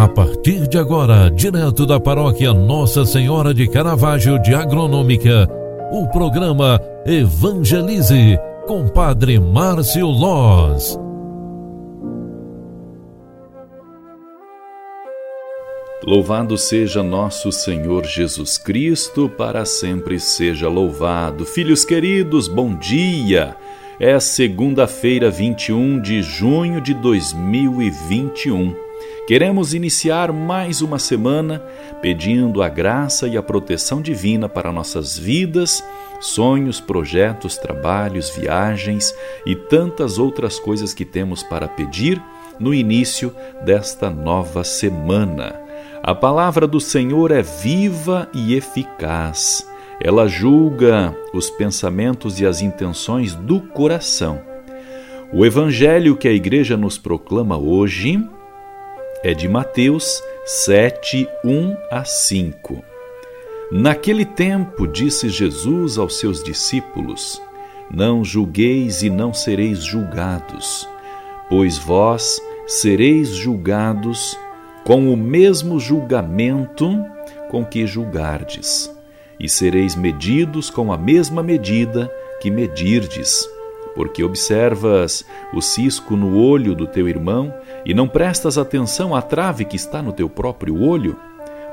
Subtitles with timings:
[0.00, 5.46] A partir de agora, direto da paróquia Nossa Senhora de Caravaggio de Agronômica,
[5.92, 10.98] o programa Evangelize com Padre Márcio Loz.
[16.02, 21.44] Louvado seja nosso Senhor Jesus Cristo, para sempre seja louvado.
[21.44, 23.54] Filhos queridos, bom dia!
[24.00, 28.89] É segunda-feira, 21 de junho de 2021.
[29.30, 31.60] Queremos iniciar mais uma semana
[32.02, 35.84] pedindo a graça e a proteção divina para nossas vidas,
[36.18, 39.14] sonhos, projetos, trabalhos, viagens
[39.46, 42.20] e tantas outras coisas que temos para pedir
[42.58, 43.32] no início
[43.64, 45.54] desta nova semana.
[46.02, 49.64] A palavra do Senhor é viva e eficaz.
[50.02, 54.42] Ela julga os pensamentos e as intenções do coração.
[55.32, 58.20] O evangelho que a igreja nos proclama hoje
[59.22, 62.82] é de Mateus 7, 1 a 5.
[63.70, 67.40] Naquele tempo, disse Jesus aos seus discípulos:
[67.90, 70.88] Não julgueis e não sereis julgados,
[71.48, 74.36] pois vós sereis julgados
[74.84, 77.04] com o mesmo julgamento
[77.50, 78.90] com que julgardes,
[79.38, 82.10] e sereis medidos com a mesma medida
[82.40, 83.46] que medirdes.
[83.94, 87.52] Porque observas o cisco no olho do teu irmão
[87.84, 91.16] e não prestas atenção à trave que está no teu próprio olho?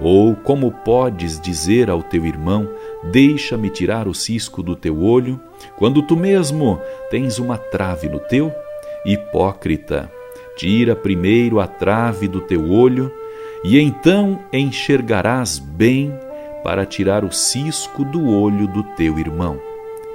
[0.00, 2.68] Ou como podes dizer ao teu irmão:
[3.10, 5.40] Deixa-me tirar o cisco do teu olho,
[5.76, 6.80] quando tu mesmo
[7.10, 8.52] tens uma trave no teu?
[9.04, 10.10] Hipócrita!
[10.56, 13.12] Tira primeiro a trave do teu olho,
[13.64, 16.12] e então enxergarás bem
[16.62, 19.58] para tirar o cisco do olho do teu irmão.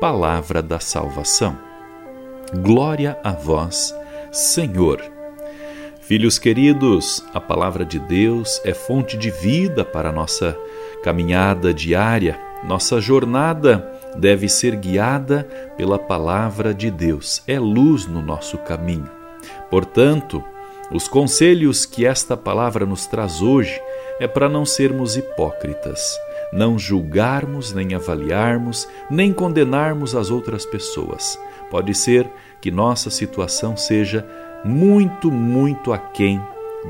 [0.00, 1.65] Palavra da salvação.
[2.54, 3.92] Glória a vós,
[4.30, 5.02] Senhor.
[6.00, 10.56] Filhos queridos, a palavra de Deus é fonte de vida para a nossa
[11.02, 12.38] caminhada diária.
[12.62, 15.42] Nossa jornada deve ser guiada
[15.76, 17.42] pela palavra de Deus.
[17.48, 19.10] É luz no nosso caminho.
[19.68, 20.42] Portanto,
[20.92, 23.80] os conselhos que esta palavra nos traz hoje
[24.20, 26.16] é para não sermos hipócritas,
[26.52, 31.38] não julgarmos, nem avaliarmos, nem condenarmos as outras pessoas.
[31.70, 32.30] Pode ser
[32.60, 34.26] que nossa situação seja
[34.64, 36.40] muito, muito aquém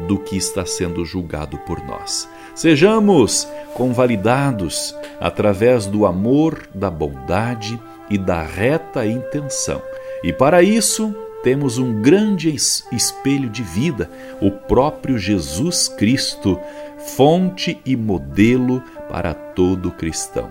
[0.07, 2.29] do que está sendo julgado por nós.
[2.55, 7.81] Sejamos convalidados através do amor, da bondade
[8.11, 9.83] e da reta intenção.
[10.23, 16.59] E para isso, temos um grande espelho de vida, o próprio Jesus Cristo,
[16.99, 20.51] fonte e modelo para todo cristão.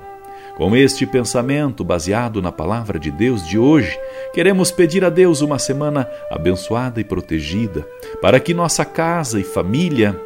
[0.55, 3.99] Com este pensamento baseado na palavra de Deus de hoje,
[4.33, 7.85] queremos pedir a Deus uma semana abençoada e protegida,
[8.21, 10.17] para que nossa casa e família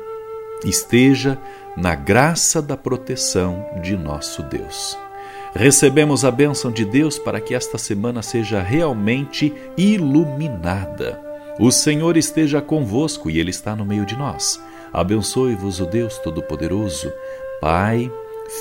[0.63, 1.37] esteja
[1.75, 4.95] na graça da proteção de nosso Deus.
[5.55, 11.19] Recebemos a bênção de Deus para que esta semana seja realmente iluminada.
[11.59, 14.61] O Senhor esteja convosco e Ele está no meio de nós.
[14.93, 17.11] Abençoe-vos o Deus Todo-Poderoso,
[17.61, 18.11] Pai,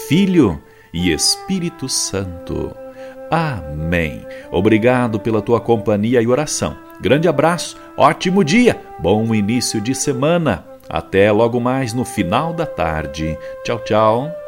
[0.08, 0.60] Filho
[0.92, 2.74] e Espírito Santo.
[3.30, 4.26] Amém.
[4.50, 6.76] Obrigado pela tua companhia e oração.
[7.00, 10.64] Grande abraço, ótimo dia, bom início de semana.
[10.88, 13.38] Até logo mais no final da tarde.
[13.62, 14.47] Tchau, tchau.